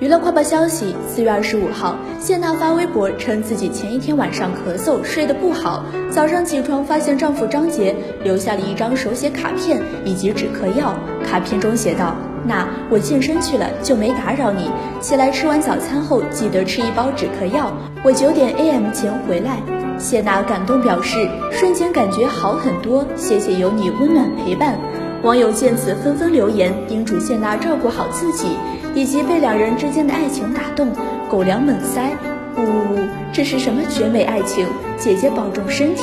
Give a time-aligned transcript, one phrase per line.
[0.00, 7.94] 娱乐快报消息：四月二十五号，谢娜发微博称自己前一天晚上咳嗽，睡得不好，早上起床发现丈夫张杰
[8.24, 10.98] 留下了一张手写卡片以及止咳药。
[11.22, 12.16] 卡片中写道
[12.48, 14.70] ：“那我健身去了，就没打扰你。
[15.02, 17.70] 起来吃完早餐后，记得吃一包止咳药。
[18.02, 19.58] 我九点 AM 前回来。”
[20.00, 24.78] 谢娜感动表示：“瞬间感觉好很多，谢谢有你温暖陪伴。”
[25.22, 28.56] 网友见此纷纷留言，叮嘱谢娜照顾好自己。
[28.92, 30.88] 以及被两人之间的爱情打动，
[31.30, 32.10] 狗粮猛塞，
[32.56, 34.66] 呜呜呜，这是什么绝美爱情？
[34.98, 36.02] 姐姐保重身体。